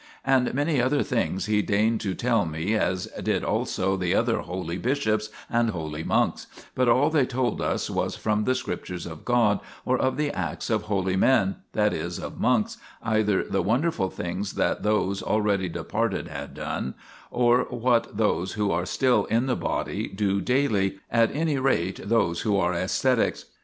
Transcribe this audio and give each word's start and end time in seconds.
And 0.25 0.51
many 0.55 0.81
other 0.81 1.03
things 1.03 1.45
he 1.45 1.61
deigned 1.61 2.01
to 2.01 2.15
tell 2.15 2.43
me, 2.47 2.73
as 2.73 3.05
did 3.21 3.43
also 3.43 3.95
the 3.95 4.15
other 4.15 4.39
holy 4.39 4.79
bishops 4.79 5.29
and 5.47 5.69
holy 5.69 6.03
monks, 6.03 6.47
but 6.73 6.89
all 6.89 7.11
they 7.11 7.27
told 7.27 7.61
us 7.61 7.87
was 7.87 8.15
from 8.15 8.45
the 8.45 8.55
Scriptures 8.55 9.05
of 9.05 9.23
God 9.23 9.59
or 9.85 9.99
of 9.99 10.17
the 10.17 10.31
acts 10.31 10.71
of 10.71 10.81
holy 10.81 11.15
men, 11.15 11.57
that 11.73 11.93
is 11.93 12.17
of 12.17 12.39
monks, 12.39 12.77
either 13.03 13.43
the 13.43 13.61
wonderful 13.61 14.09
things 14.09 14.53
that 14.53 14.81
those 14.81 15.21
already 15.21 15.69
departed 15.69 16.27
had 16.29 16.55
done, 16.55 16.95
or 17.29 17.65
what 17.69 18.17
those 18.17 18.53
who 18.53 18.71
are 18.71 18.87
still 18.87 19.25
in 19.25 19.45
the 19.45 19.55
body 19.55 20.07
do 20.07 20.41
daily, 20.41 20.97
at 21.11 21.29
any 21.35 21.59
rate 21.59 21.99
those 22.09 22.41
who 22.41 22.57
are 22.57 22.73
ascetics. 22.73 23.45